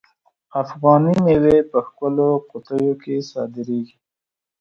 افغاني 0.61 1.13
میوې 1.23 1.57
په 1.71 1.77
ښکلو 1.87 2.29
قطیو 2.49 2.93
کې 3.01 3.15
صادریږي. 3.31 3.95